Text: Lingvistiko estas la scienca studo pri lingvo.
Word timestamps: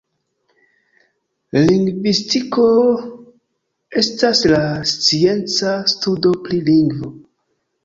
Lingvistiko 1.65 2.65
estas 4.03 4.43
la 4.55 4.65
scienca 4.95 5.77
studo 5.95 6.35
pri 6.49 6.63
lingvo. 6.75 7.15